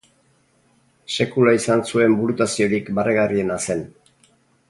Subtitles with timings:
[1.17, 3.87] Sekula izan zuen burutaziorik barregarriena zen.